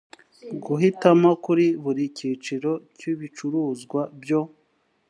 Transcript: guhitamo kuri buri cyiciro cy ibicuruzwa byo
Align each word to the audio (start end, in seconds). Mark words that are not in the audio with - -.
guhitamo 0.65 1.29
kuri 1.45 1.65
buri 1.83 2.03
cyiciro 2.17 2.71
cy 2.97 3.03
ibicuruzwa 3.11 4.01
byo 4.21 4.41